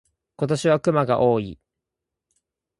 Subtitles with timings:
[0.35, 1.59] 今年は熊が多い。